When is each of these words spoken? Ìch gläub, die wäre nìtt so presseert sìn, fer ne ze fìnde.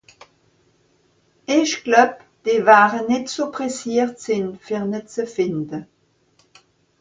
Ìch 1.57 1.75
gläub, 1.83 2.13
die 2.45 2.61
wäre 2.67 2.99
nìtt 3.09 3.27
so 3.35 3.43
presseert 3.55 4.15
sìn, 4.25 4.45
fer 4.65 4.83
ne 4.91 4.99
ze 5.13 5.23
fìnde. 5.35 5.79